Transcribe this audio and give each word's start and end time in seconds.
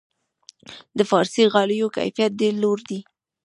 د 0.97 0.99
فارسي 1.09 1.43
غالیو 1.53 1.93
کیفیت 1.97 2.31
ډیر 2.41 2.53
لوړ 2.63 2.77
دی. 2.89 2.99